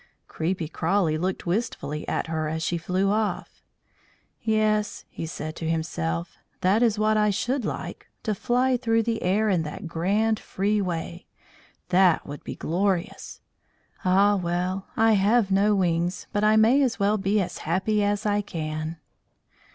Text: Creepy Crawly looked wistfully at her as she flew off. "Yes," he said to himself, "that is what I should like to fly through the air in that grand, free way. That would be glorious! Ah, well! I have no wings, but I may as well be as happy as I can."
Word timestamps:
Creepy 0.27 0.67
Crawly 0.67 1.15
looked 1.15 1.45
wistfully 1.45 2.07
at 2.07 2.25
her 2.25 2.47
as 2.47 2.63
she 2.63 2.75
flew 2.79 3.11
off. 3.11 3.61
"Yes," 4.41 5.05
he 5.11 5.27
said 5.27 5.55
to 5.57 5.69
himself, 5.69 6.37
"that 6.61 6.81
is 6.81 6.97
what 6.97 7.17
I 7.17 7.29
should 7.29 7.65
like 7.65 8.07
to 8.23 8.33
fly 8.33 8.77
through 8.77 9.03
the 9.03 9.21
air 9.21 9.47
in 9.47 9.61
that 9.61 9.85
grand, 9.85 10.39
free 10.39 10.81
way. 10.81 11.27
That 11.89 12.25
would 12.25 12.43
be 12.43 12.55
glorious! 12.55 13.41
Ah, 14.03 14.37
well! 14.37 14.87
I 14.97 15.11
have 15.11 15.51
no 15.51 15.75
wings, 15.75 16.25
but 16.33 16.43
I 16.43 16.55
may 16.55 16.81
as 16.81 16.97
well 16.99 17.19
be 17.19 17.39
as 17.39 17.59
happy 17.59 18.03
as 18.03 18.25
I 18.25 18.41
can." 18.41 18.97